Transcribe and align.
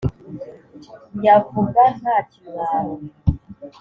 nyavuga 1.19 1.81
nta 1.99 2.15
kimwaro 2.29 2.93